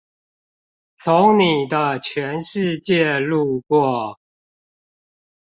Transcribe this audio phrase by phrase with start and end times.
[0.97, 4.19] 從你的全世界路過